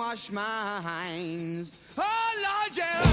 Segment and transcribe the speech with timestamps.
[0.00, 1.72] their brainwashed minds.
[1.98, 3.04] Oh Lord, yeah.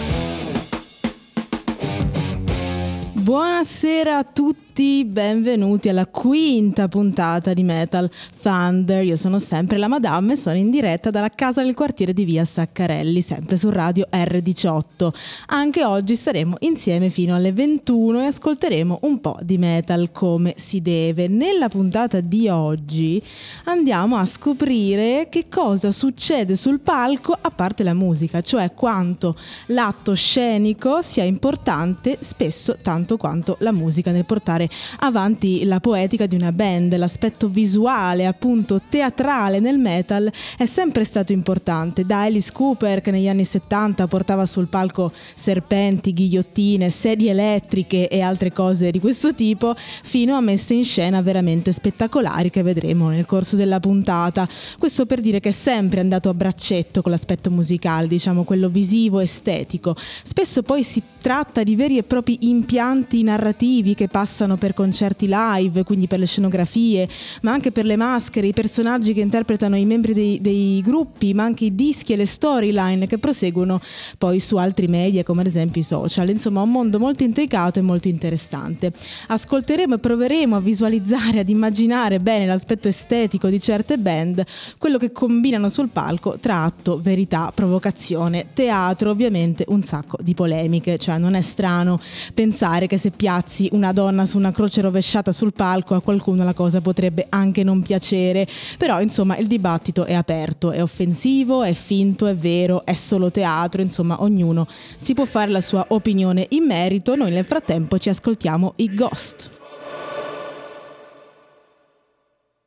[3.24, 4.67] Buonasera a tutti,
[5.06, 8.08] benvenuti alla quinta puntata di Metal
[8.40, 9.04] Thunder.
[9.04, 12.46] Io sono sempre la Madame e sono in diretta dalla casa del quartiere di Via
[12.46, 15.10] Saccarelli, sempre su Radio R18.
[15.48, 20.80] Anche oggi staremo insieme fino alle 21 e ascolteremo un po' di metal come si
[20.80, 21.28] deve.
[21.28, 23.20] Nella puntata di oggi
[23.64, 29.36] andiamo a scoprire che cosa succede sul palco a parte la musica, cioè quanto
[29.68, 34.66] l'atto scenico sia importante spesso tanto quanto la musica nel portare
[35.00, 36.96] avanti la poetica di una band.
[36.96, 42.04] L'aspetto visuale, appunto teatrale nel metal è sempre stato importante.
[42.04, 48.22] Da Alice Cooper che negli anni 70 portava sul palco serpenti, ghigliottine, sedie elettriche e
[48.22, 53.26] altre cose di questo tipo, fino a messe in scena veramente spettacolari che vedremo nel
[53.26, 54.48] corso della puntata.
[54.78, 59.20] Questo per dire che è sempre andato a braccetto con l'aspetto musicale, diciamo quello visivo,
[59.20, 59.96] estetico.
[60.24, 65.84] Spesso poi si tratta di veri e propri impianti narrativi che passano per concerti live,
[65.84, 67.08] quindi per le scenografie,
[67.42, 71.44] ma anche per le maschere, i personaggi che interpretano i membri dei, dei gruppi, ma
[71.44, 73.80] anche i dischi e le storyline che proseguono
[74.18, 76.30] poi su altri media come ad esempio i social.
[76.30, 78.92] Insomma, un mondo molto intricato e molto interessante.
[79.28, 84.44] Ascolteremo e proveremo a visualizzare, ad immaginare bene l'aspetto estetico di certe band,
[84.78, 90.98] quello che combinano sul palco tra atto, verità, provocazione, teatro, ovviamente un sacco di polemiche,
[90.98, 92.00] cioè non è strano
[92.34, 96.54] pensare che se piazzi una donna su una croce rovesciata sul palco a qualcuno la
[96.54, 98.48] cosa potrebbe anche non piacere,
[98.78, 103.82] però insomma il dibattito è aperto, è offensivo, è finto, è vero, è solo teatro,
[103.82, 108.74] insomma ognuno si può fare la sua opinione in merito, noi nel frattempo ci ascoltiamo
[108.78, 109.56] i Ghost.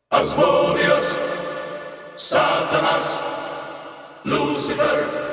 [0.09, 1.17] Asmodeus,
[2.17, 3.23] Satanas,
[4.25, 5.30] Lucifer.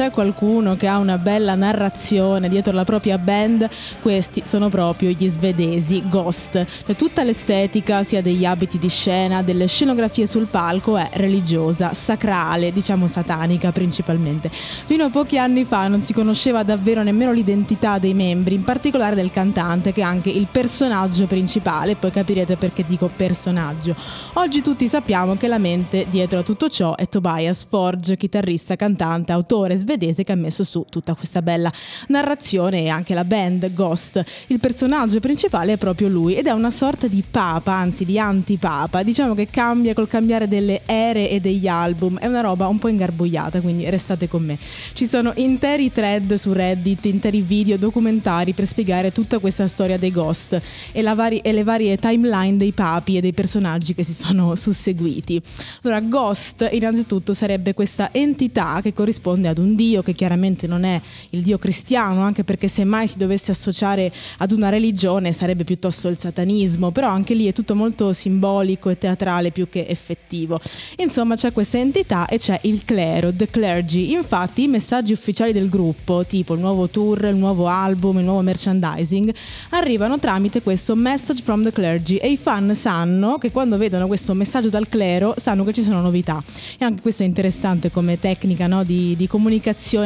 [0.00, 3.68] C'è qualcuno che ha una bella narrazione dietro la propria band,
[4.00, 6.54] questi sono proprio gli svedesi Ghost.
[6.86, 12.72] E tutta l'estetica, sia degli abiti di scena, delle scenografie sul palco, è religiosa, sacrale,
[12.72, 14.48] diciamo satanica principalmente.
[14.50, 19.14] Fino a pochi anni fa non si conosceva davvero nemmeno l'identità dei membri, in particolare
[19.14, 23.94] del cantante, che è anche il personaggio principale, poi capirete perché dico personaggio.
[24.34, 29.32] Oggi tutti sappiamo che la mente dietro a tutto ciò è Tobias Forge, chitarrista, cantante,
[29.32, 31.72] autore svedese che ha messo su tutta questa bella
[32.08, 34.22] narrazione e anche la band Ghost.
[34.48, 39.02] Il personaggio principale è proprio lui ed è una sorta di papa, anzi di antipapa.
[39.02, 42.18] Diciamo che cambia col cambiare delle ere e degli album.
[42.18, 44.58] È una roba un po' ingarbugliata, quindi restate con me.
[44.92, 50.10] Ci sono interi thread su Reddit, interi video documentari per spiegare tutta questa storia dei
[50.10, 50.60] Ghost
[50.92, 55.40] e, vari- e le varie timeline dei papi e dei personaggi che si sono susseguiti.
[55.82, 61.00] Allora, Ghost innanzitutto sarebbe questa entità che corrisponde ad un dio che chiaramente non è
[61.30, 66.08] il dio cristiano, anche perché se mai si dovesse associare ad una religione sarebbe piuttosto
[66.08, 70.60] il satanismo, però anche lì è tutto molto simbolico e teatrale più che effettivo.
[70.96, 74.12] Insomma, c'è questa entità e c'è il clero, the clergy.
[74.12, 78.42] Infatti, i messaggi ufficiali del gruppo, tipo il nuovo tour, il nuovo album, il nuovo
[78.42, 79.32] merchandising,
[79.70, 84.34] arrivano tramite questo message from the clergy e i fan sanno che quando vedono questo
[84.34, 86.42] messaggio dal clero sanno che ci sono novità.
[86.78, 89.59] E anche questo è interessante come tecnica no, di, di, comunicazione,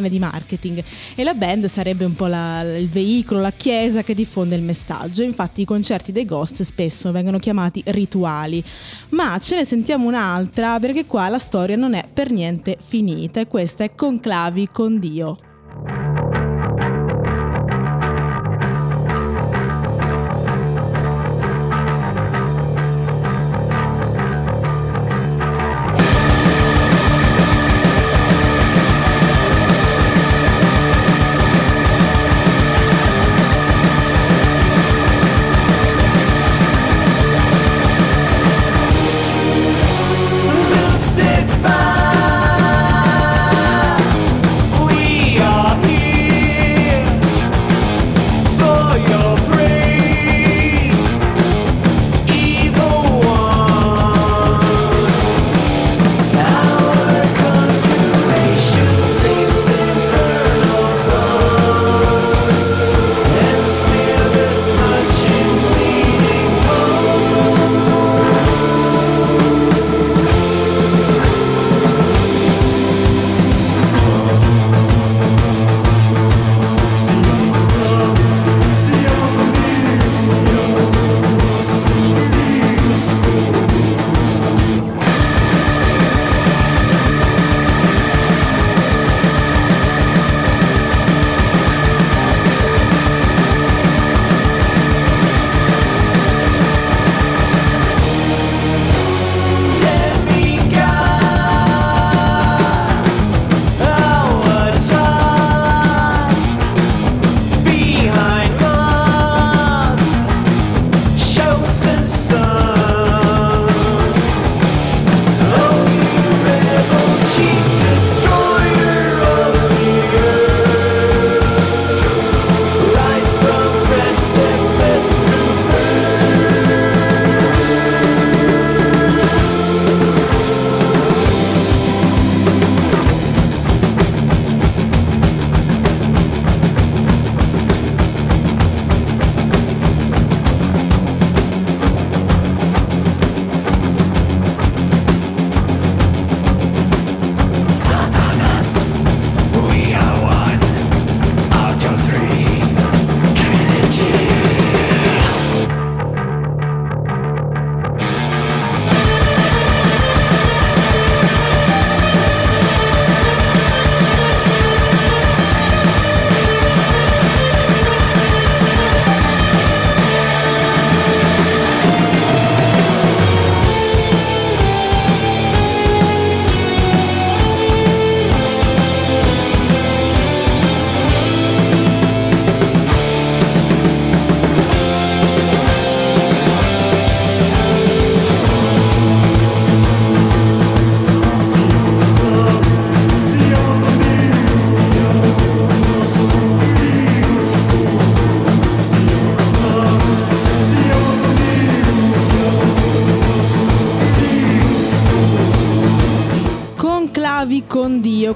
[0.09, 0.83] di marketing.
[1.15, 5.23] E la band sarebbe un po' la, il veicolo, la chiesa che diffonde il messaggio.
[5.23, 8.63] Infatti i concerti dei Ghost spesso vengono chiamati rituali.
[9.11, 13.47] Ma ce ne sentiamo un'altra perché qua la storia non è per niente finita e
[13.47, 15.54] questa è Conclavi con Dio.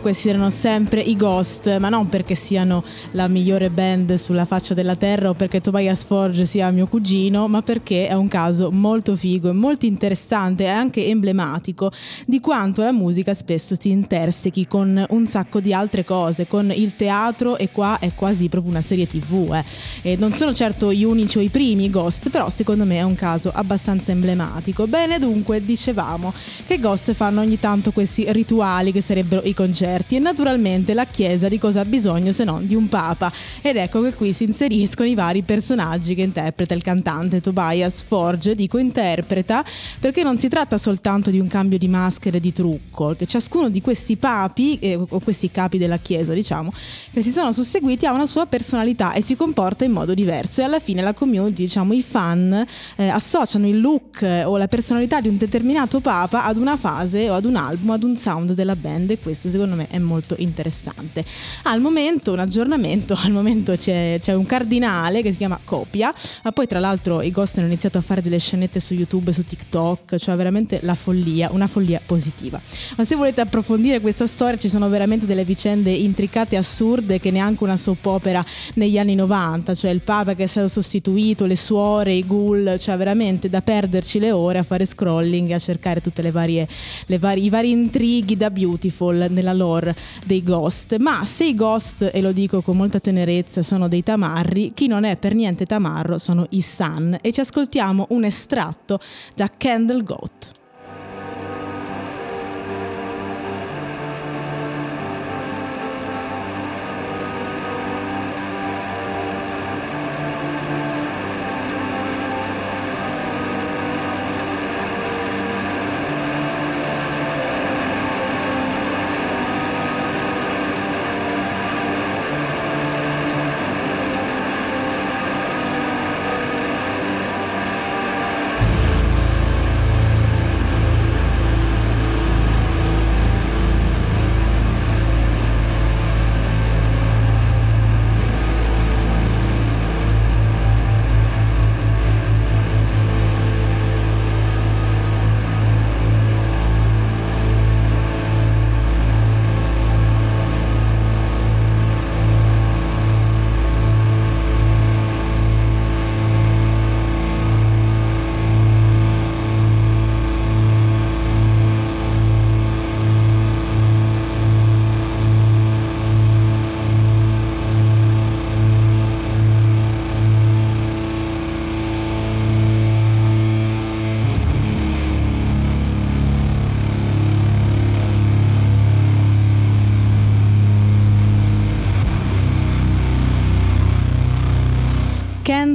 [0.08, 4.96] Questi erano sempre i Ghost, ma non perché siano la migliore band sulla faccia della
[4.96, 9.50] terra o perché Tobias Forge sia mio cugino, ma perché è un caso molto figo
[9.50, 11.92] e molto interessante e anche emblematico
[12.24, 16.96] di quanto la musica spesso si intersechi con un sacco di altre cose, con il
[16.96, 19.52] teatro e qua è quasi proprio una serie tv.
[19.52, 20.12] Eh.
[20.12, 23.14] E non sono certo gli unici o i primi Ghost, però secondo me è un
[23.14, 24.86] caso abbastanza emblematico.
[24.86, 26.32] Bene, dunque, dicevamo
[26.66, 31.48] che Ghost fanno ogni tanto questi rituali che sarebbero i concerti e naturalmente la Chiesa
[31.48, 33.32] di cosa ha bisogno se non di un Papa.
[33.62, 38.54] Ed ecco che qui si inseriscono i vari personaggi che interpreta il cantante Tobias Forge,
[38.54, 39.64] dico interpreta,
[40.00, 43.80] perché non si tratta soltanto di un cambio di maschere di trucco, che ciascuno di
[43.80, 46.70] questi papi, eh, o questi capi della Chiesa, diciamo,
[47.12, 50.60] che si sono susseguiti ha una sua personalità e si comporta in modo diverso.
[50.60, 54.68] E alla fine la community, diciamo i fan, eh, associano il look eh, o la
[54.68, 58.52] personalità di un determinato papa ad una fase o ad un album, ad un sound
[58.52, 59.10] della band.
[59.10, 61.24] E questo secondo me è molto interessante.
[61.64, 66.52] Al momento un aggiornamento, al momento c'è, c'è un cardinale che si chiama Copia, ma
[66.52, 70.16] poi tra l'altro i Ghost hanno iniziato a fare delle scenette su YouTube, su TikTok,
[70.16, 72.60] cioè veramente la follia, una follia positiva.
[72.96, 77.30] Ma se volete approfondire questa storia ci sono veramente delle vicende intricate e assurde che
[77.30, 81.56] neanche una soap opera negli anni 90, cioè il Papa che è stato sostituito, le
[81.56, 86.00] suore, i ghoul, cioè veramente da perderci le ore a fare scrolling e a cercare
[86.00, 86.68] tutte le varie,
[87.06, 90.96] le vari, i vari intrighi da Beautiful nella lore dei Ghost.
[90.98, 95.04] Ma se i Ghost, e lo dico con molta tenerezza, sono dei tamarri, chi non
[95.04, 98.98] è per niente tamarro sono i Sun e ci ascoltiamo un estratto
[99.34, 100.56] da Candle Goat.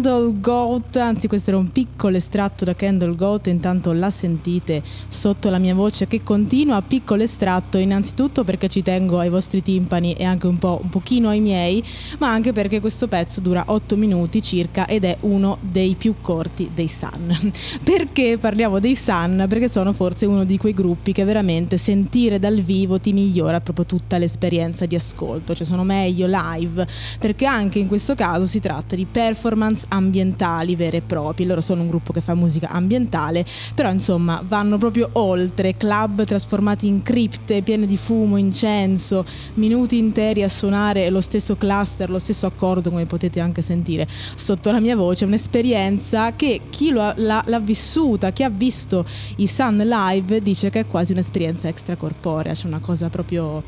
[0.04, 5.50] Candle Goat, anzi questo era un piccolo estratto da Candle Goat, intanto la sentite sotto
[5.50, 10.26] la mia voce che continua, piccolo estratto innanzitutto perché ci tengo ai vostri timpani e
[10.26, 11.82] anche un po' un pochino ai miei,
[12.20, 16.72] ma anche perché questo pezzo dura 8 minuti circa ed è uno dei più corti
[16.74, 17.52] dei Sun.
[17.82, 19.46] perché parliamo dei Sun?
[19.48, 23.86] Perché sono forse uno di quei gruppi che veramente sentire dal vivo ti migliora proprio
[23.86, 26.86] tutta l'esperienza di ascolto, cioè sono meglio live,
[27.20, 31.46] perché anche in questo caso si tratta di performance ambientali vere e proprie.
[31.46, 36.88] Loro sono un gruppo che fa musica ambientale, però insomma vanno proprio oltre, club trasformati
[36.88, 42.46] in cripte piene di fumo, incenso, minuti interi a suonare lo stesso cluster, lo stesso
[42.46, 48.32] accordo come potete anche sentire sotto la mia voce, un'esperienza che chi l'ha, l'ha vissuta,
[48.32, 49.06] chi ha visto
[49.38, 53.64] i Sun live dice che è quasi un'esperienza extracorporea, c'è una cosa proprio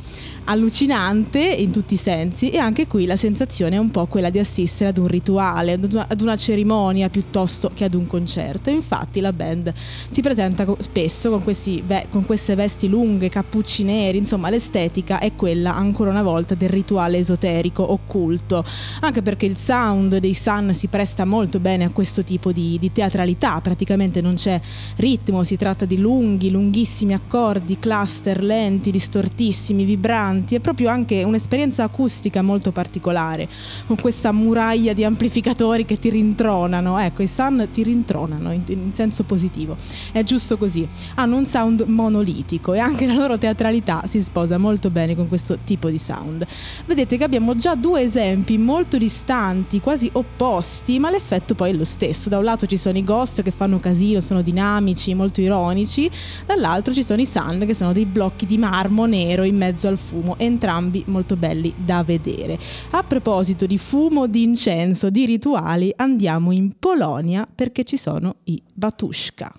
[0.46, 4.40] allucinante in tutti i sensi e anche qui la sensazione è un po' quella di
[4.40, 8.70] assistere ad un rituale, ad una, ad una cerimonia piuttosto che ad un concerto.
[8.70, 9.72] Infatti la band
[10.10, 15.76] si presenta spesso con, questi, con queste vesti lunghe, cappucci neri, insomma l'estetica è quella
[15.76, 18.64] ancora una volta del rituale esoterico, occulto,
[19.02, 22.92] anche perché il sound dei Sun si presta molto bene a questo tipo di, di
[22.92, 24.60] teatralità, praticamente non c'è
[24.96, 31.84] ritmo, si tratta di lunghi, lunghissimi accordi, cluster lenti, distortissimi, vibranti, è proprio anche un'esperienza
[31.84, 33.48] acustica molto particolare,
[33.86, 37.00] con questa muraglia di amplificatori che ti rintronano.
[37.00, 39.76] Ecco, i Sun ti rintronano in, in senso positivo.
[40.12, 40.88] È giusto così.
[41.16, 45.58] Hanno un sound monolitico e anche la loro teatralità si sposa molto bene con questo
[45.64, 46.46] tipo di sound.
[46.86, 51.86] Vedete che abbiamo già due esempi molto distanti, quasi opposti, ma l'effetto poi è lo
[51.86, 52.30] stesso.
[52.30, 56.08] Da un lato ci sono i Ghost che fanno casino, sono dinamici, molto ironici,
[56.46, 59.98] dall'altro ci sono i Sun che sono dei blocchi di marmo nero in mezzo al
[59.98, 62.60] fumo, entrambi molto belli da vedere.
[62.92, 68.62] A proposito di fumo, di incenso, di rituali, andiamo in Polonia perché ci sono i
[68.74, 69.54] Batushka.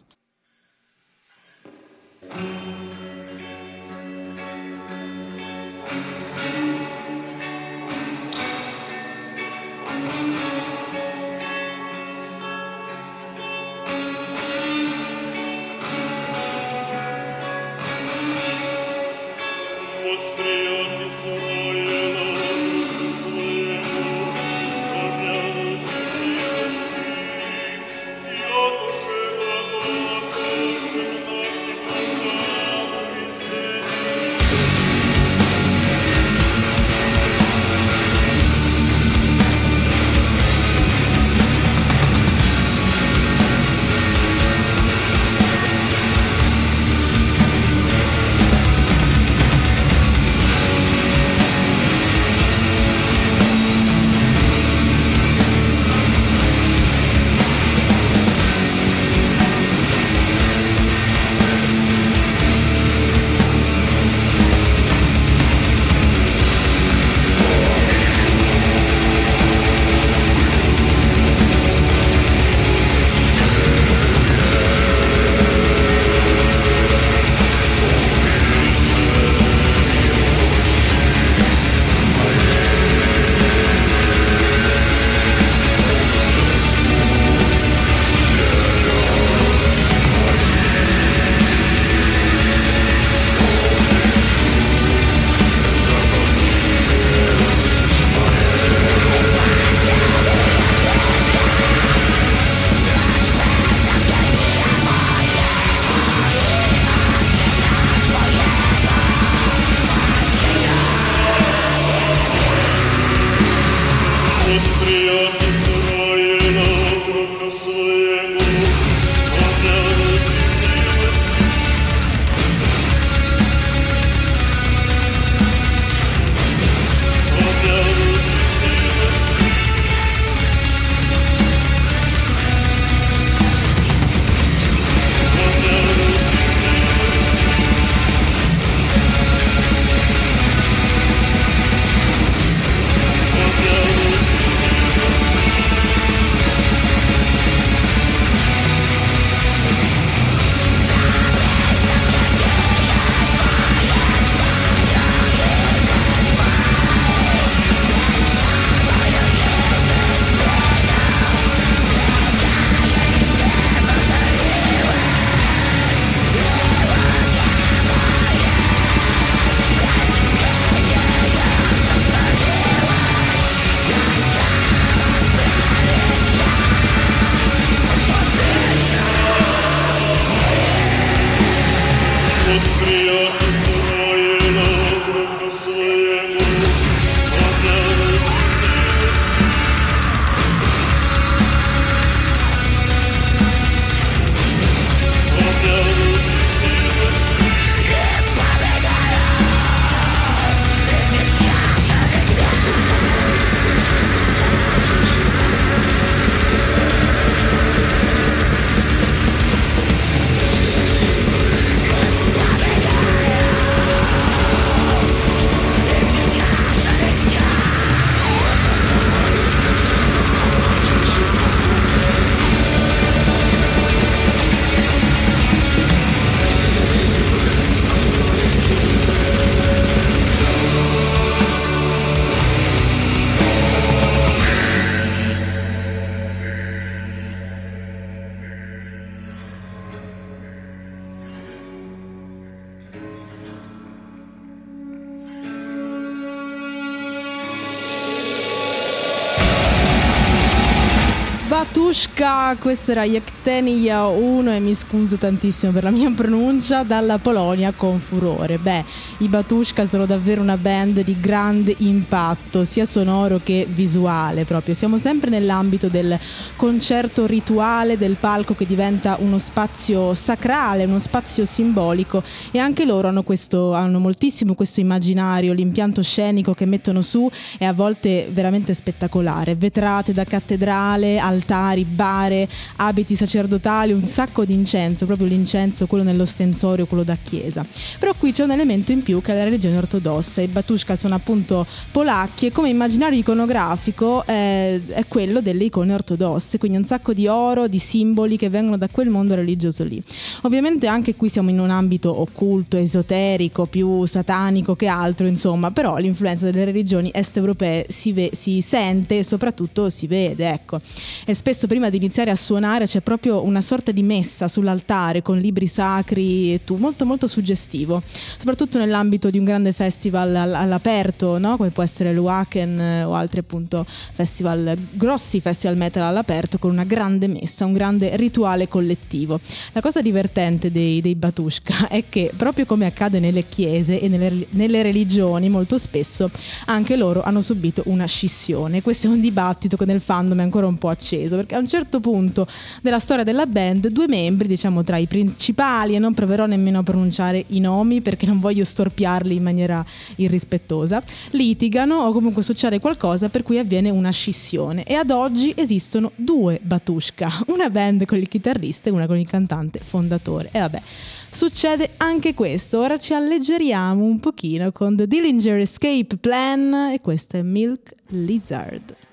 [251.86, 257.72] Batushka, questo era Yektenia 1 e mi scuso tantissimo per la mia pronuncia, dalla Polonia
[257.76, 258.58] con furore.
[258.58, 258.84] Beh,
[259.18, 264.74] i Batushka sono davvero una band di grande impatto, sia sonoro che visuale proprio.
[264.74, 266.18] Siamo sempre nell'ambito del
[266.56, 272.20] concerto rituale, del palco che diventa uno spazio sacrale, uno spazio simbolico
[272.50, 277.64] e anche loro hanno, questo, hanno moltissimo questo immaginario, l'impianto scenico che mettono su è
[277.64, 285.06] a volte veramente spettacolare, vetrate da cattedrale, altari, bare, abiti sacerdotali, un sacco di incenso,
[285.06, 287.64] proprio l'incenso, quello nello stensorio, quello da chiesa.
[287.98, 290.40] Però qui c'è un elemento in più che è la religione ortodossa.
[290.40, 296.58] I Batushka sono appunto polacchi e come immaginario iconografico eh, è quello delle icone ortodosse,
[296.58, 300.02] quindi un sacco di oro, di simboli che vengono da quel mondo religioso lì.
[300.42, 305.96] Ovviamente anche qui siamo in un ambito occulto, esoterico, più satanico che altro, insomma, però
[305.96, 310.80] l'influenza delle religioni est europee si, ve- si sente e soprattutto si vede, ecco
[311.24, 315.38] e spesso prima di iniziare a suonare c'è proprio una sorta di messa sull'altare con
[315.38, 318.02] libri sacri e tu, molto molto suggestivo,
[318.36, 321.56] soprattutto nell'ambito di un grande festival all'aperto, no?
[321.56, 326.84] come può essere l'Uaken eh, o altri appunto festival, grossi festival metal all'aperto con una
[326.84, 329.40] grande messa, un grande rituale collettivo.
[329.72, 334.46] La cosa divertente dei, dei Batushka è che proprio come accade nelle chiese e nelle,
[334.50, 336.30] nelle religioni molto spesso
[336.66, 338.82] anche loro hanno subito una scissione.
[338.82, 341.68] Questo è un dibattito che nel fandom è ancora un po' acceso, perché a un
[341.68, 342.46] certo punto
[342.82, 346.82] della storia della band due membri, diciamo tra i principali, e non proverò nemmeno a
[346.82, 349.84] pronunciare i nomi perché non voglio storpiarli in maniera
[350.16, 356.12] irrispettosa, litigano o comunque succede qualcosa per cui avviene una scissione e ad oggi esistono
[356.14, 360.48] due Batushka, una band con il chitarrista e una con il cantante fondatore.
[360.52, 360.82] E vabbè,
[361.30, 362.80] succede anche questo.
[362.80, 369.05] Ora ci alleggeriamo un pochino con The Dillinger Escape Plan e questo è Milk Lizard.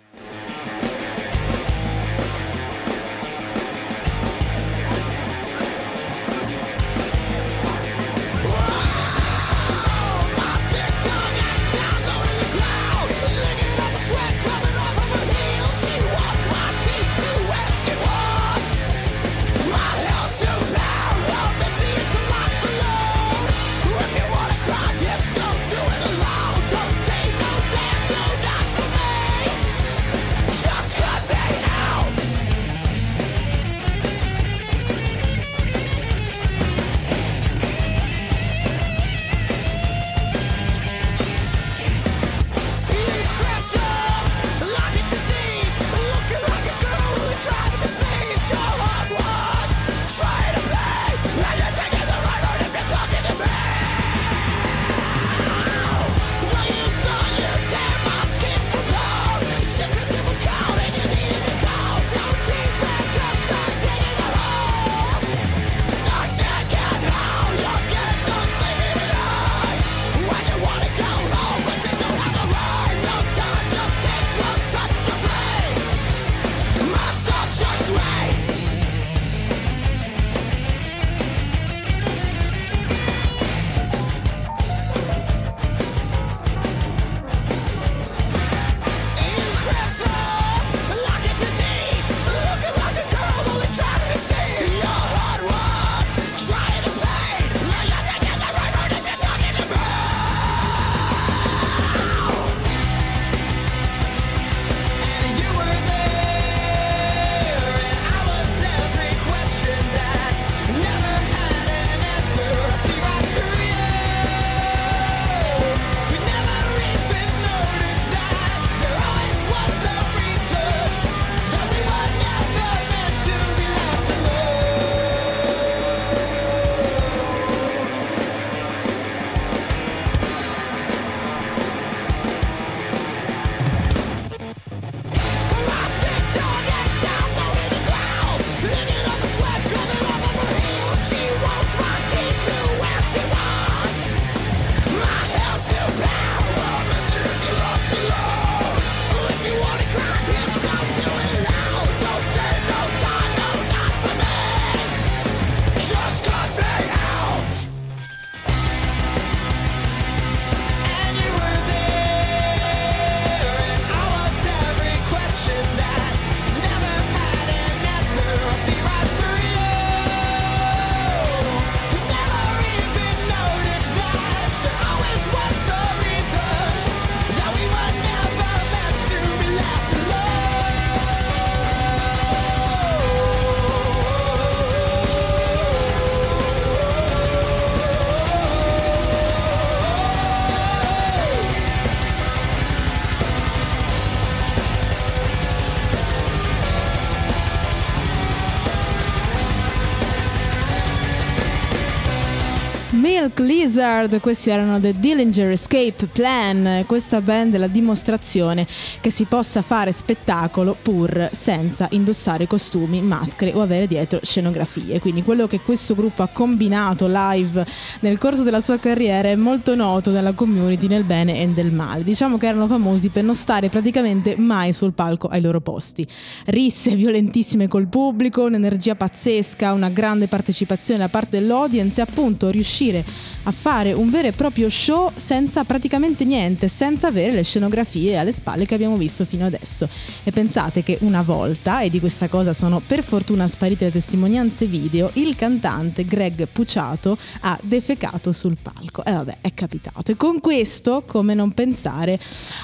[203.35, 208.67] Milk Lizard, questi erano The Dillinger Escape Plan, questa band è la dimostrazione
[209.01, 214.99] che si possa fare spettacolo pur senza indossare costumi, maschere o avere dietro scenografie.
[214.99, 217.65] Quindi quello che questo gruppo ha combinato live
[218.01, 222.03] nel corso della sua carriera è molto noto nella community nel bene e nel male.
[222.03, 226.05] Diciamo che erano famosi per non stare praticamente mai sul palco ai loro posti.
[226.45, 233.03] Risse violentissime col pubblico, un'energia pazzesca, una grande partecipazione da parte dell'audience e appunto riuscire
[233.43, 238.31] a fare un vero e proprio show senza praticamente niente, senza avere le scenografie alle
[238.31, 239.87] spalle che abbiamo visto fino adesso.
[240.23, 244.65] E pensate che una volta, e di questa cosa sono per fortuna sparite le testimonianze
[244.65, 249.03] video, il cantante Greg Puciato ha defecato sul palco.
[249.03, 250.11] E vabbè, è capitato.
[250.11, 252.19] E con questo, come non pensare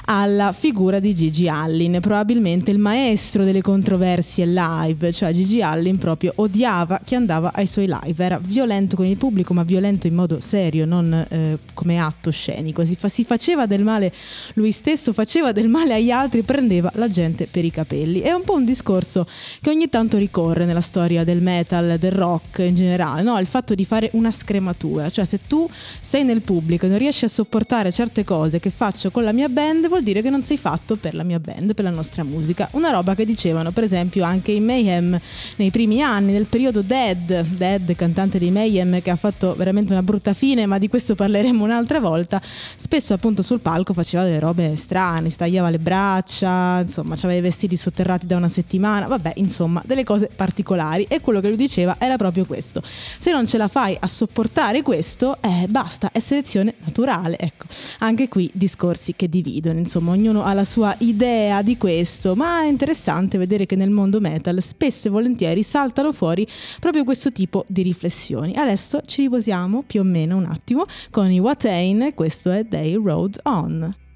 [0.05, 6.33] alla figura di Gigi Allin, probabilmente il maestro delle controversie live, cioè Gigi Allin proprio
[6.35, 10.39] odiava chi andava ai suoi live, era violento con il pubblico, ma violento in modo
[10.49, 12.83] serio, non eh, come atto scenico.
[12.83, 14.11] Si, fa- si faceva del male
[14.55, 18.21] lui stesso, faceva del male agli altri, prendeva la gente per i capelli.
[18.21, 19.27] È un po' un discorso
[19.61, 23.37] che ogni tanto ricorre nella storia del metal, del rock in generale, no?
[23.39, 27.25] il fatto di fare una scrematura, cioè se tu sei nel pubblico e non riesci
[27.25, 30.57] a sopportare certe cose che faccio con la mia band, vuol dire che non sei
[30.57, 32.67] fatto per la mia band, per la nostra musica.
[32.71, 35.19] Una roba che dicevano per esempio anche in Mayhem
[35.57, 40.03] nei primi anni, nel periodo Dead, Dead, cantante di Mayhem che ha fatto veramente una
[40.03, 42.41] brutta fine, ma di questo parleremo un'altra volta,
[42.77, 47.41] spesso appunto sul palco faceva delle robe strane, si tagliava le braccia, insomma, aveva i
[47.41, 51.97] vestiti sotterrati da una settimana, vabbè, insomma, delle cose particolari e quello che lui diceva
[51.99, 52.81] era proprio questo.
[53.17, 57.65] Se non ce la fai a sopportare questo, eh, basta, è selezione naturale, ecco.
[57.99, 62.67] Anche qui discorsi che dividono, insomma, ognuno ha la sua idea di questo, ma è
[62.67, 66.47] interessante vedere che nel mondo metal spesso e volentieri saltano fuori
[66.79, 68.55] proprio questo tipo di riflessioni.
[68.55, 73.39] Adesso ci riposiamo più o meno un attimo con i Watain, questo è Day Road
[73.43, 74.08] On.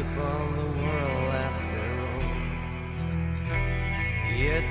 [0.00, 2.38] Upon the world as their own.
[4.38, 4.64] Yet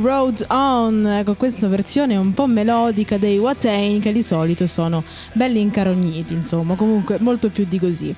[0.00, 5.60] Rode On con questa versione un po' melodica dei Watain che di solito sono belli
[5.60, 8.14] incarogniti, insomma, comunque molto più di così.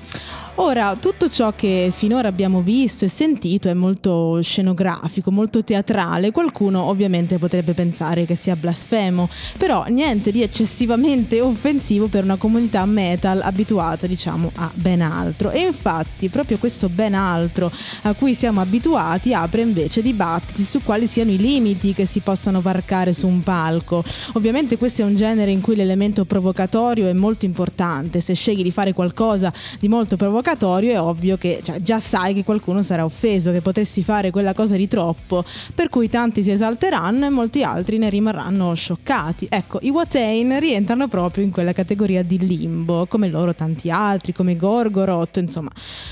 [0.55, 6.31] Ora, tutto ciò che finora abbiamo visto e sentito è molto scenografico, molto teatrale.
[6.31, 12.85] Qualcuno ovviamente potrebbe pensare che sia blasfemo, però niente di eccessivamente offensivo per una comunità
[12.85, 15.51] metal abituata, diciamo, a ben altro.
[15.51, 17.71] E infatti, proprio questo ben altro
[18.01, 22.59] a cui siamo abituati apre invece dibattiti su quali siano i limiti che si possano
[22.59, 24.03] varcare su un palco.
[24.33, 28.19] Ovviamente questo è un genere in cui l'elemento provocatorio è molto importante.
[28.19, 32.33] Se scegli di fare qualcosa di molto provocatorio, provocatorio è ovvio che cioè, già sai
[32.33, 36.51] che qualcuno sarà offeso, che potresti fare quella cosa di troppo, per cui tanti si
[36.51, 39.47] esalteranno e molti altri ne rimarranno scioccati.
[39.49, 44.55] Ecco, i Watain rientrano proprio in quella categoria di limbo, come loro tanti altri, come
[44.55, 45.69] Gorgoroth, insomma,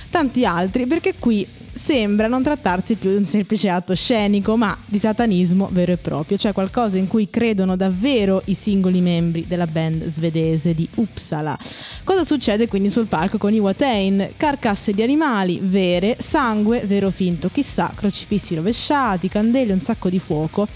[0.10, 1.48] tanti altri, perché qui
[1.80, 6.38] sembra non trattarsi più di un semplice atto scenico, ma di satanismo vero e proprio,
[6.38, 11.58] cioè qualcosa in cui credono davvero i singoli membri della band svedese di Uppsala.
[12.04, 14.19] Cosa succede quindi sul palco con i Watain?
[14.38, 20.20] Carcasse di animali vere, sangue vero o finto, chissà, crocifissi rovesciati, candele, un sacco di
[20.20, 20.68] fuoco.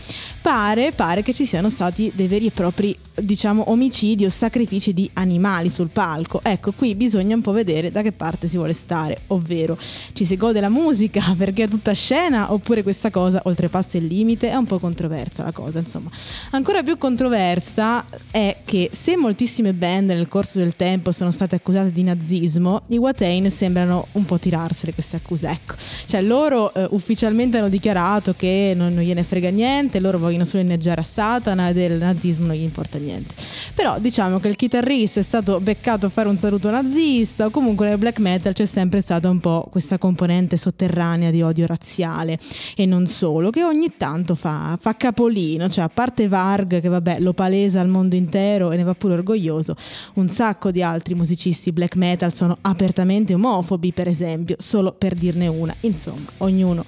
[0.42, 5.10] Pare, pare che ci siano stati dei veri e propri diciamo omicidi o sacrifici di
[5.14, 6.40] animali sul palco.
[6.44, 9.78] Ecco, qui bisogna un po' vedere da che parte si vuole stare, ovvero
[10.14, 14.50] ci si gode la musica perché è tutta scena oppure questa cosa oltrepassa il limite,
[14.50, 16.10] è un po' controversa la cosa, insomma.
[16.52, 21.92] Ancora più controversa è che se moltissime band nel corso del tempo sono state accusate
[21.92, 22.98] di nazismo, i
[23.34, 25.76] Watain sembrano un po' tirarsele queste accuse, ecco.
[26.06, 30.64] Cioè loro eh, ufficialmente hanno dichiarato che non, non gliene frega niente, loro vogliono solo
[30.64, 33.34] inneggiare a Satana e del nazismo non gli importa niente.
[33.74, 37.88] Però diciamo che il chitarrista è stato beccato a fare un saluto nazista o comunque
[37.88, 42.38] nel black metal c'è sempre stata un po' questa componente sotterranea di odio razziale
[42.76, 47.20] e non solo, che ogni tanto fa, fa capolino, cioè a parte Varg che vabbè
[47.20, 49.76] lo palesa al mondo intero e ne va pure orgoglioso,
[50.16, 55.48] un sacco di altri musicisti black metal sono apertamente omofobi per esempio, solo per dirne
[55.48, 56.84] una, insomma ognuno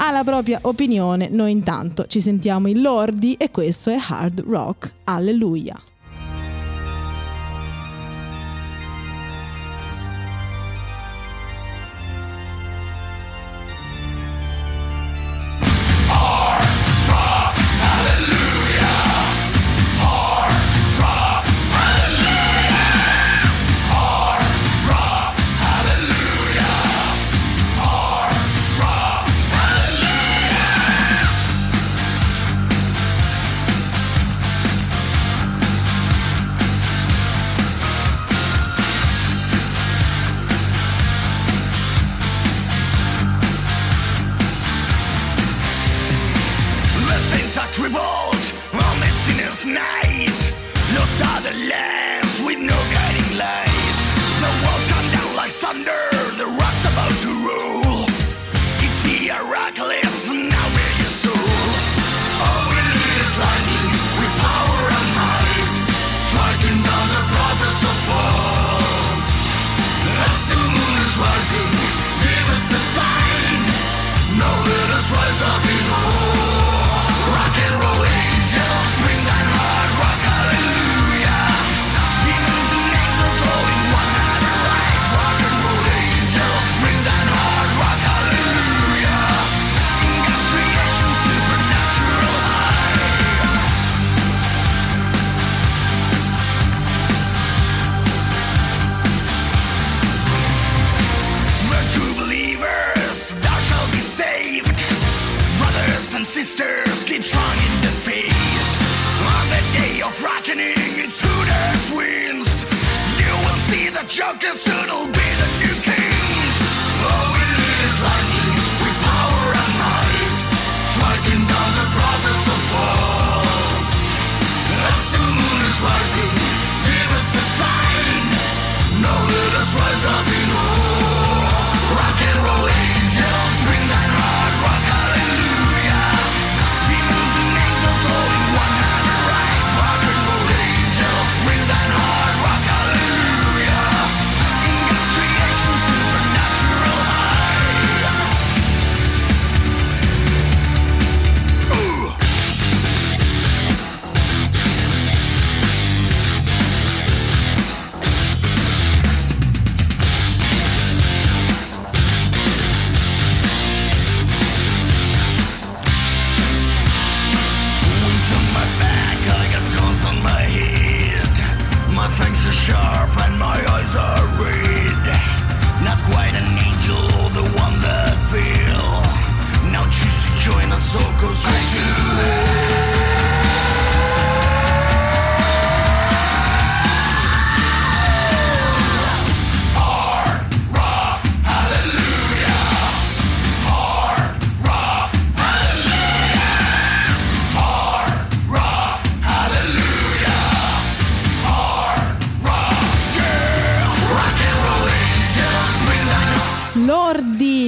[0.00, 4.92] ha la propria opinione, noi intanto ci sentiamo in lordi e questo è hard rock,
[5.04, 5.80] alleluia.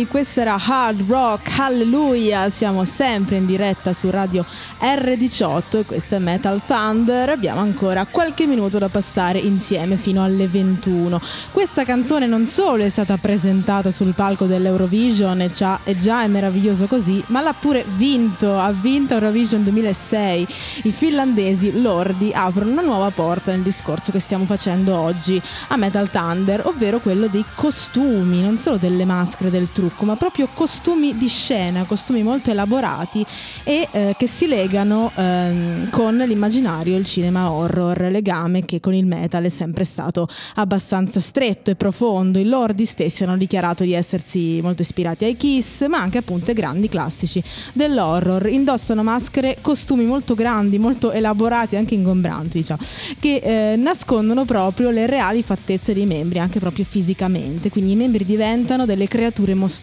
[0.06, 4.44] Questa era Hard Rock Hallelujah, siamo sempre in diretta su Radio
[4.80, 10.48] R18 e questo è Metal Thunder, abbiamo ancora qualche minuto da passare insieme fino alle
[10.48, 11.20] 21.
[11.52, 15.50] Questa canzone non solo è stata presentata sul palco dell'Eurovision e
[15.84, 20.46] e già è meraviglioso così, ma l'ha pure vinto, ha vinto Eurovision 2006.
[20.84, 26.08] I finlandesi lordi aprono una nuova porta nel discorso che stiamo facendo oggi a Metal
[26.08, 31.28] Thunder, ovvero quello dei costumi, non solo delle maschere del trucco, ma proprio costumi di
[31.28, 33.24] scena, costumi molto elaborati
[33.64, 39.06] e eh, che si legano ehm, con l'immaginario, il cinema horror, legame che con il
[39.06, 42.38] metal è sempre stato abbastanza stretto e profondo.
[42.38, 46.56] I lordi stessi hanno dichiarato di essersi molto ispirati ai Kiss, ma anche appunto ai
[46.56, 48.48] grandi classici dell'horror.
[48.48, 52.80] Indossano maschere, costumi molto grandi, molto elaborati, anche ingombranti, diciamo,
[53.18, 57.70] che eh, nascondono proprio le reali fattezze dei membri, anche proprio fisicamente.
[57.70, 59.79] Quindi i membri diventano delle creature mostruose.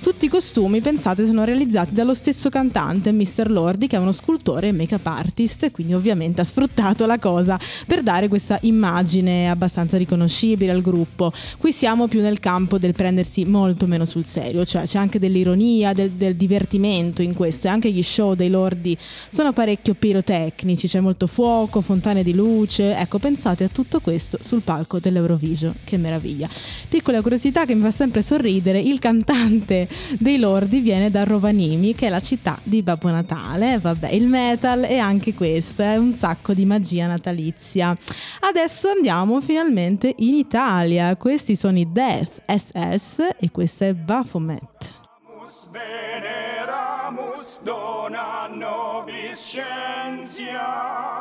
[0.00, 3.50] Tutti i costumi, pensate, sono realizzati dallo stesso cantante, Mr.
[3.50, 8.02] Lordi, che è uno scultore e make-up artist, quindi ovviamente ha sfruttato la cosa per
[8.02, 11.32] dare questa immagine abbastanza riconoscibile al gruppo.
[11.56, 15.92] Qui siamo più nel campo del prendersi molto meno sul serio, cioè c'è anche dell'ironia,
[15.92, 18.96] del, del divertimento in questo e anche gli show dei lordi
[19.30, 22.96] sono parecchio pirotecnici, c'è molto fuoco, fontane di luce.
[22.96, 26.48] Ecco, pensate a tutto questo sul palco dell'Eurovision, che meraviglia.
[26.88, 29.88] Piccola curiosità che mi fa sempre sorridere, il cantante
[30.18, 33.78] dei lordi viene da Rovaniemi, che è la città di Babbo Natale.
[33.78, 37.94] Vabbè, il metal e anche questo è un sacco di magia natalizia.
[38.40, 41.16] Adesso andiamo finalmente in Italia.
[41.16, 44.96] Questi sono i Death SS e questa è Baphomet.
[45.70, 51.17] veneramus dona nobis scientia.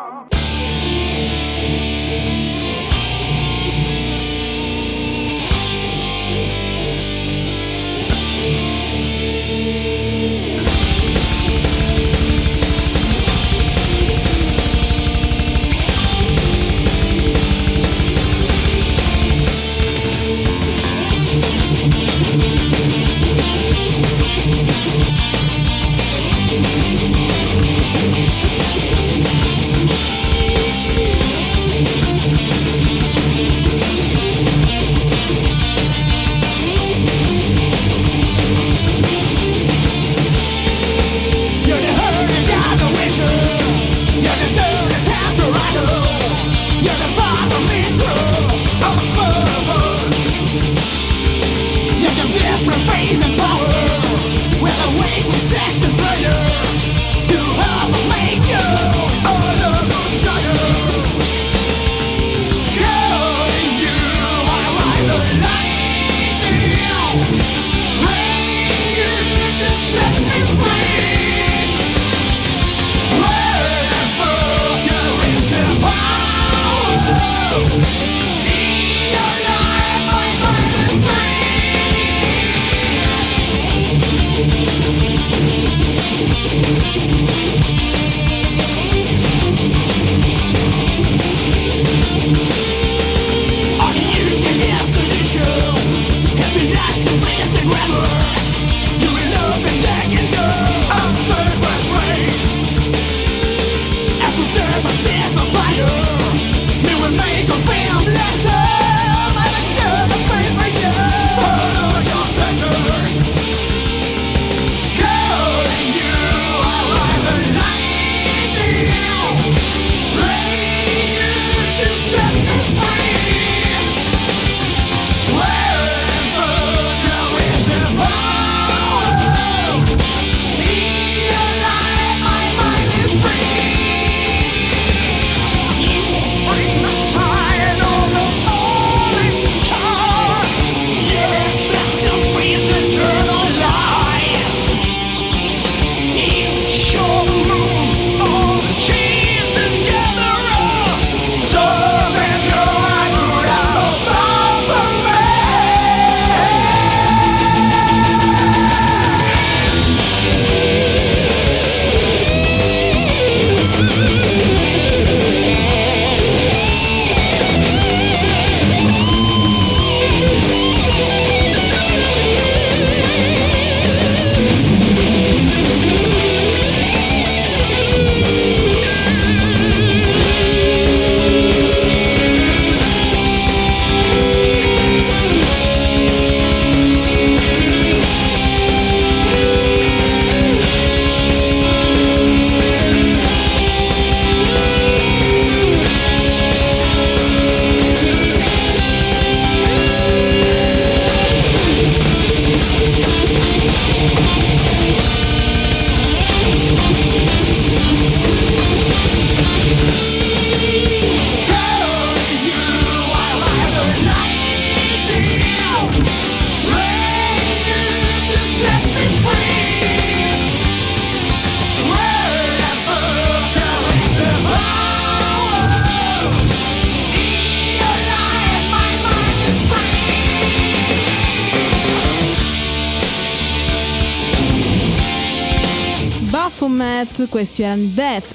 [237.67, 238.26] Slipknot, questi erano Death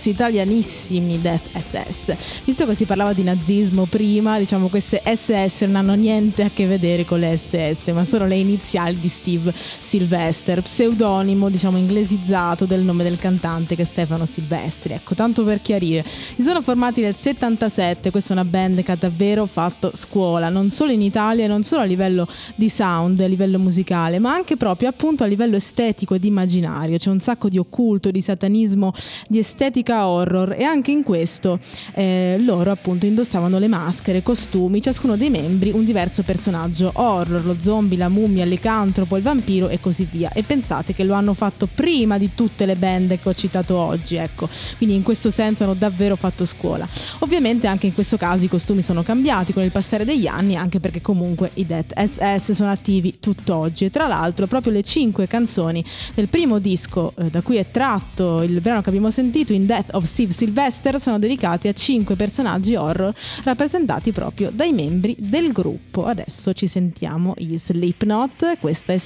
[0.00, 2.42] SS, italianissimi Death SS.
[2.44, 6.66] Visto che si parlava di nazismo prima, diciamo queste SS non hanno niente a che
[6.66, 12.80] vedere con le SS, ma sono le iniziali di Steve Sylvester, pseudonimo diciamo inglesizzato del
[12.80, 14.94] nome del cantante che è Stefano Silvestri.
[14.94, 16.04] Ecco, tanto per chiarire.
[16.06, 20.70] Si sono formati nel 77, questa è una band che ha davvero fatto scuola, non
[20.70, 24.88] solo in Italia, non solo a livello di sound, a livello musicale, ma anche proprio
[24.88, 26.96] appunto a livello estetico ed immaginario.
[26.96, 28.92] C'è un sacco di occulto, di satanismo,
[29.28, 31.58] di estetica horror e anche in questo
[31.94, 37.56] eh, loro appunto indossavano le maschere, costumi, ciascuno dei membri un diverso personaggio horror, lo
[37.60, 40.30] zombie, la mummia, il licantropo, il vampiro e così via.
[40.32, 44.16] E pensate che lo hanno fatto prima di tutte le band che ho citato oggi,
[44.16, 44.48] ecco.
[44.76, 46.86] Quindi in questo senso hanno davvero fatto scuola.
[47.20, 50.80] Ovviamente anche in questo caso i costumi sono cambiati con il passare degli anni, anche
[50.80, 53.86] perché comunque i Death SS sono attivi tutt'oggi.
[53.86, 55.84] E tra l'altro proprio le cinque canzoni
[56.14, 59.79] del primo disco eh, da cui è tratto il brano che abbiamo sentito in Death
[59.92, 63.12] of Steve Sylvester sono dedicati a cinque personaggi horror
[63.44, 66.04] rappresentati proprio dai membri del gruppo.
[66.04, 68.98] Adesso ci sentiamo i Slipknot, questa è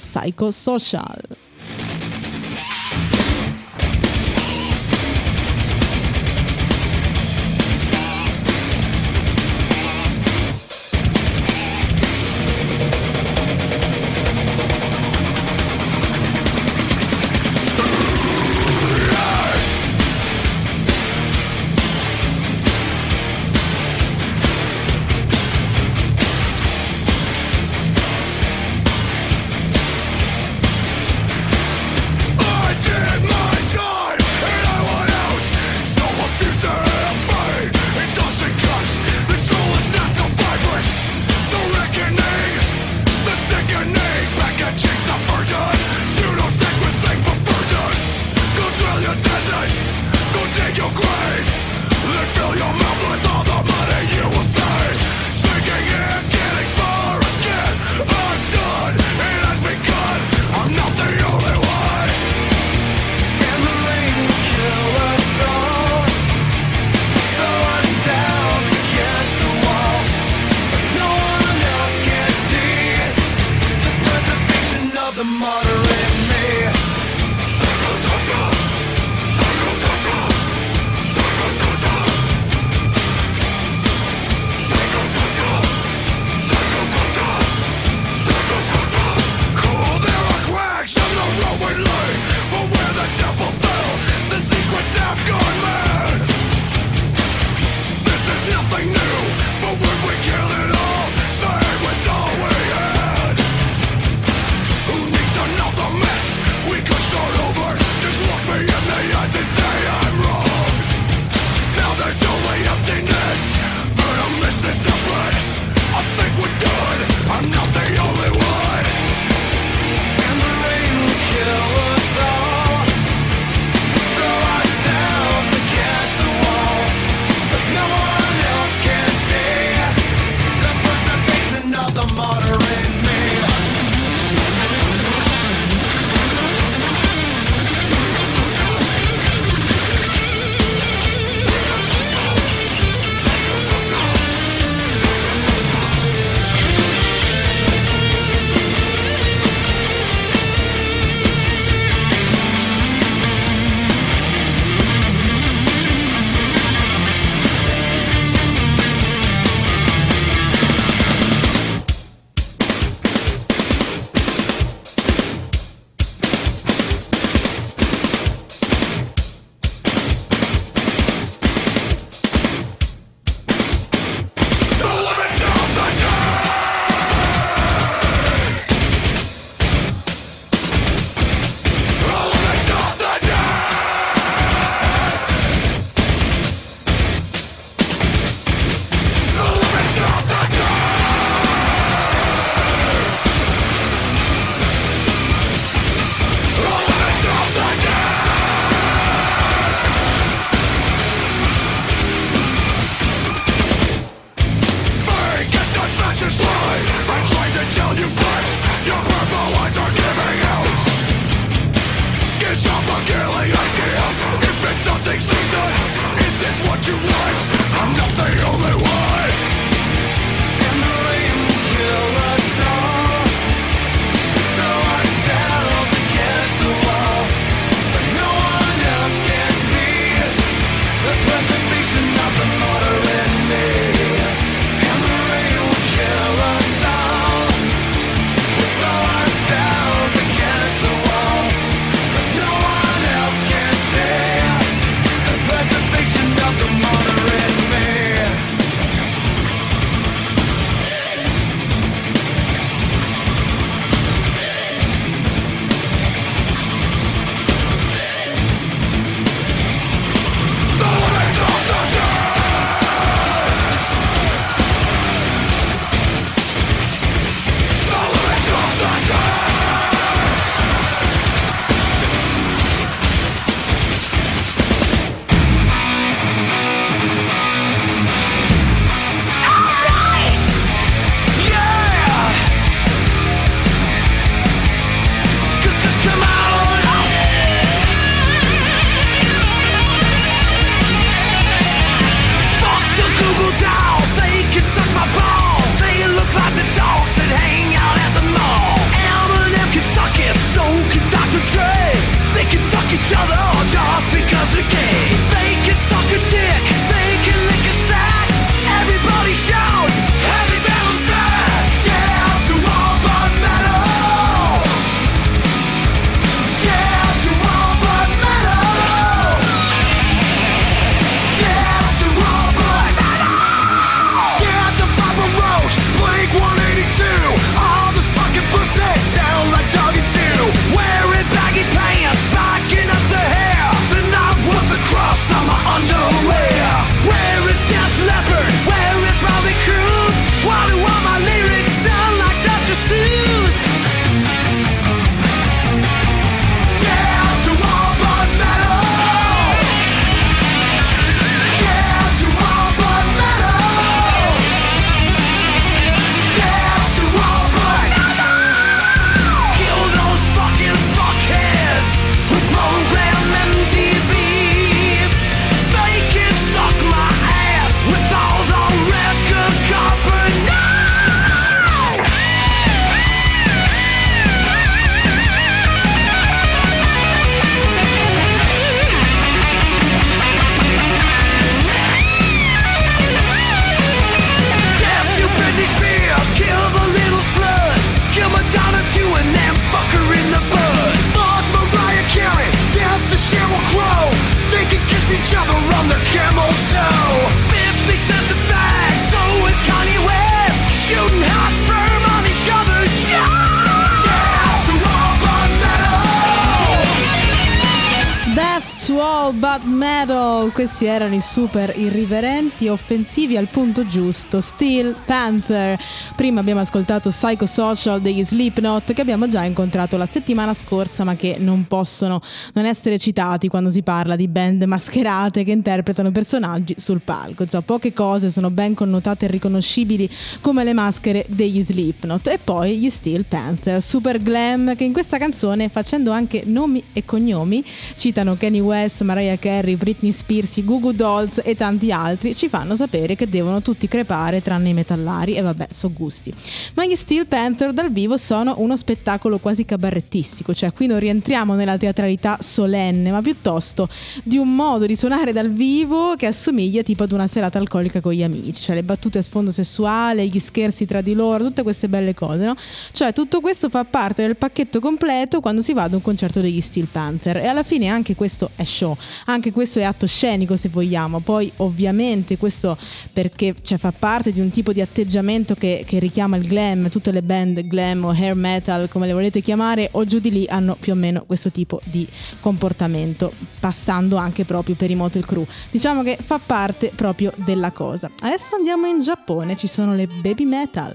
[409.15, 409.33] Psychosocial.
[409.33, 415.79] Blood Metal, questi erano i super irriverenti, offensivi al punto giusto, Steel Panther.
[416.15, 421.37] Prima abbiamo ascoltato Psychosocial degli Slipknot che abbiamo già incontrato la settimana scorsa ma che
[421.39, 422.21] non possono
[422.53, 427.43] non essere citati quando si parla di band mascherate che interpretano personaggi sul palco.
[427.43, 430.09] Insomma, poche cose sono ben connotate e riconoscibili
[430.41, 435.17] come le maschere degli Slipknot e poi gli Steel Panther, super glam che in questa
[435.17, 437.63] canzone facendo anche nomi e cognomi
[437.95, 442.75] citano Kanye West, Mariah Carey, Britney Spears, Goo Goo Dolls e tanti altri, ci fanno
[442.75, 446.33] sapere che devono tutti crepare tranne i metallari e vabbè, so gusti.
[446.73, 451.55] Ma gli Steel Panther dal vivo sono uno spettacolo quasi cabarettistico, cioè qui non rientriamo
[451.55, 453.87] nella teatralità solenne, ma piuttosto
[454.23, 458.13] di un modo di suonare dal vivo che assomiglia tipo ad una serata alcolica con
[458.13, 461.87] gli amici, cioè le battute a sfondo sessuale, gli scherzi tra di loro, tutte queste
[461.87, 462.55] belle cose, no?
[462.91, 466.61] Cioè tutto questo fa parte del pacchetto completo quando si va ad un concerto degli
[466.61, 468.94] Steel Panther e alla fine anche questo è show,
[469.26, 472.76] anche questo è atto scenico se vogliamo, poi ovviamente questo
[473.12, 477.10] perché cioè, fa parte di un tipo di atteggiamento che, che richiama il glam, tutte
[477.10, 480.76] le band glam o hair metal come le volete chiamare o giù di lì hanno
[480.78, 482.06] più o meno questo tipo di
[482.40, 485.46] comportamento, passando anche proprio per i Motel Crew.
[485.70, 488.10] Diciamo che fa parte proprio della cosa.
[488.20, 490.94] Adesso andiamo in Giappone, ci sono le baby metal.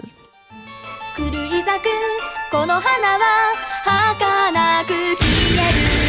[1.16, 1.88] 狂い咲く
[2.52, 3.56] この花は
[3.86, 6.09] 儚く消え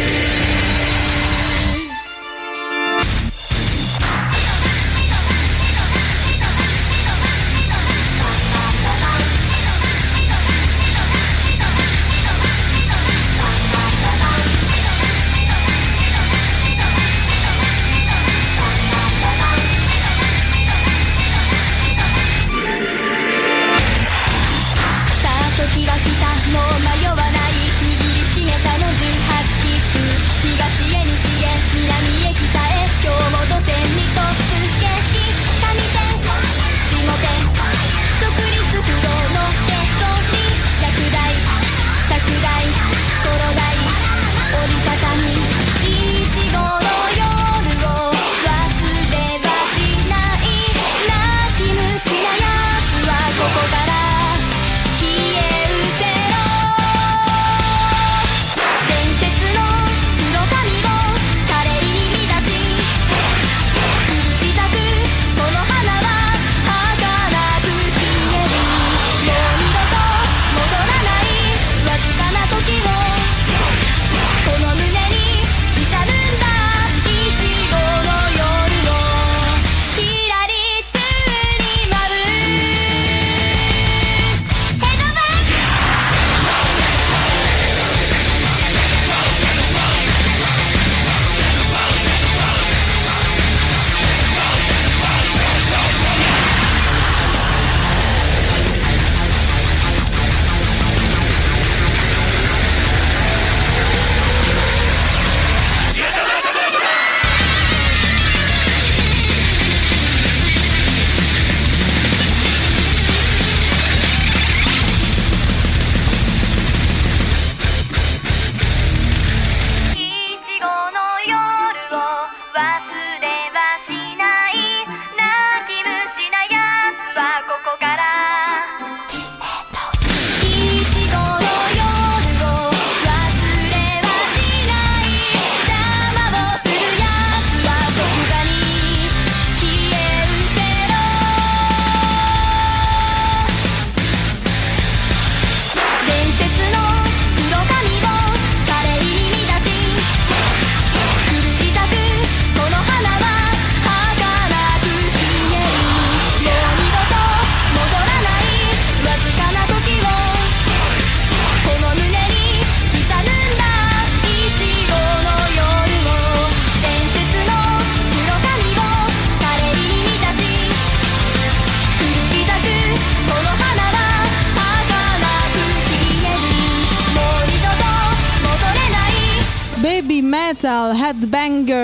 [180.90, 181.81] Headbanger e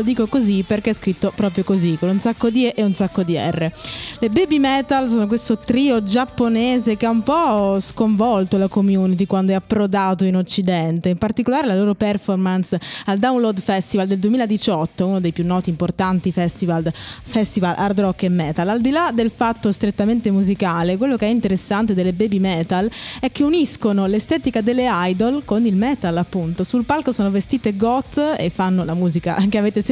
[0.00, 2.92] lo dico così perché è scritto proprio così con un sacco di E e un
[2.94, 3.70] sacco di R.
[4.18, 9.52] Le Baby Metal sono questo trio giapponese che ha un po' sconvolto la community quando
[9.52, 15.20] è approdato in occidente in particolare la loro performance al Download Festival del 2018 uno
[15.20, 16.90] dei più noti importanti festival,
[17.22, 18.68] festival hard rock e metal.
[18.68, 22.90] Al di là del fatto strettamente musicale quello che è interessante delle Baby Metal
[23.20, 26.64] è che uniscono l'estetica delle idol con il metal appunto.
[26.64, 29.89] Sul palco sono vestite goth e fanno la musica che avete sentito,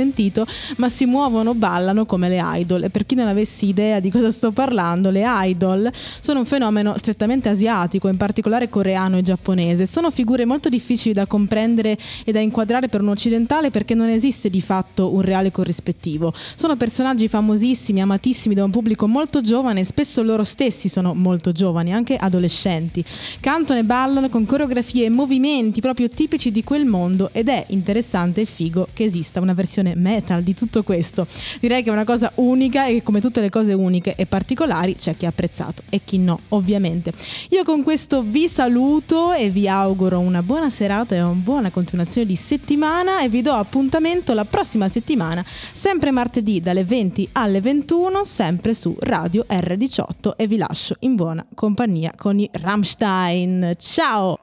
[0.77, 2.85] ma si muovono, ballano come le idol.
[2.85, 5.91] E per chi non avessi idea di cosa sto parlando, le idol
[6.21, 9.87] sono un fenomeno strettamente asiatico, in particolare coreano e giapponese.
[9.87, 14.51] Sono figure molto difficili da comprendere e da inquadrare per un occidentale perché non esiste
[14.51, 16.33] di fatto un reale corrispettivo.
[16.55, 21.93] Sono personaggi famosissimi, amatissimi da un pubblico molto giovane, spesso loro stessi sono molto giovani,
[21.93, 23.05] anche adolescenti.
[23.41, 28.43] Cantano e ballano con coreografie e movimenti proprio tipici di quel mondo ed è interessante
[28.43, 31.27] e figo che esista una versione metal di tutto questo.
[31.61, 34.97] Direi che è una cosa unica e che come tutte le cose uniche e particolari
[34.97, 37.13] c'è chi ha apprezzato e chi no, ovviamente.
[37.51, 42.27] Io con questo vi saluto e vi auguro una buona serata e una buona continuazione
[42.27, 48.25] di settimana e vi do appuntamento la prossima settimana, sempre martedì dalle 20 alle 21,
[48.25, 53.75] sempre su Radio R18 e vi lascio in buona compagnia con i Rammstein.
[53.79, 54.39] Ciao!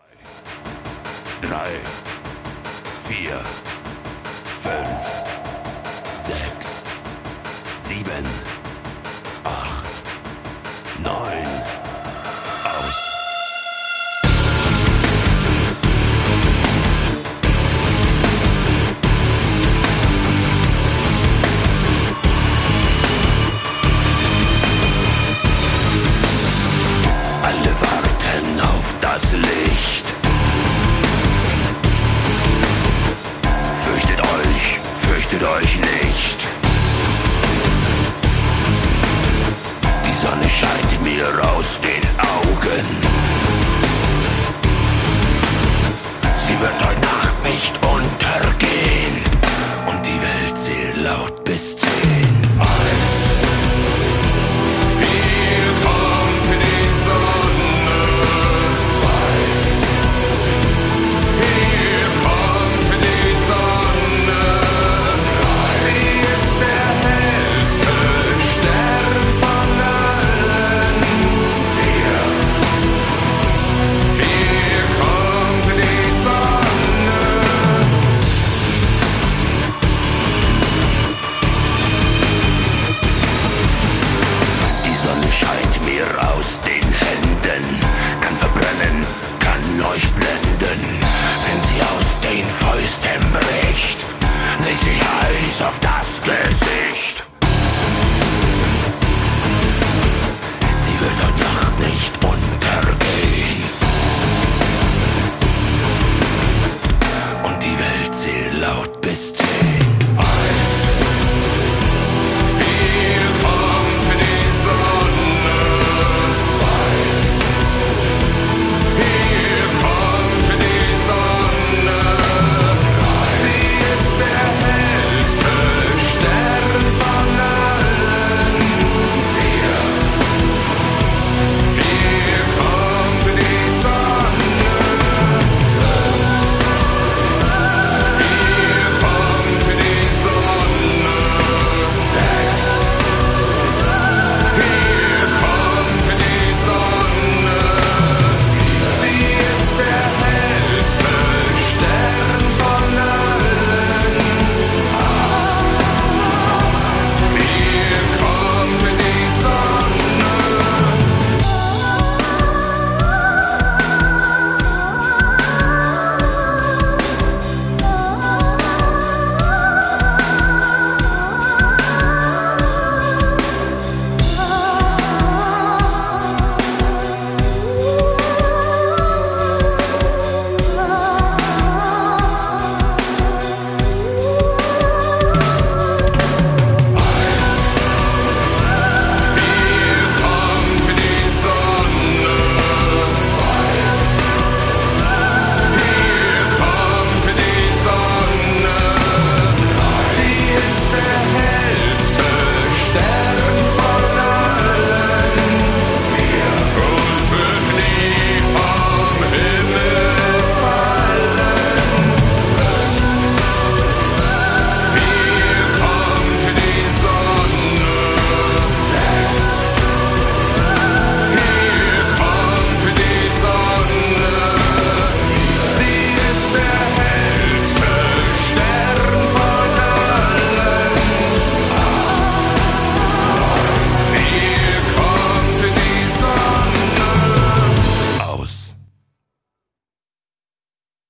[1.41, 1.50] 3,
[3.08, 3.43] 4,
[4.64, 5.25] 5,